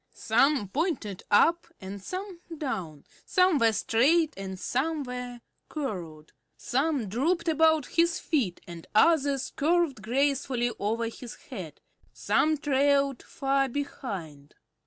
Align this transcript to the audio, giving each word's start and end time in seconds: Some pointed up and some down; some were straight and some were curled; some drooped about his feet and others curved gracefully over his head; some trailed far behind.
Some 0.15 0.67
pointed 0.69 1.21
up 1.29 1.67
and 1.79 2.01
some 2.01 2.39
down; 2.57 3.03
some 3.23 3.59
were 3.59 3.71
straight 3.71 4.33
and 4.35 4.57
some 4.59 5.03
were 5.03 5.41
curled; 5.69 6.31
some 6.57 7.07
drooped 7.07 7.47
about 7.47 7.85
his 7.85 8.17
feet 8.19 8.61
and 8.65 8.87
others 8.95 9.53
curved 9.55 10.01
gracefully 10.01 10.71
over 10.79 11.05
his 11.07 11.35
head; 11.51 11.81
some 12.13 12.57
trailed 12.57 13.21
far 13.21 13.69
behind. 13.69 14.55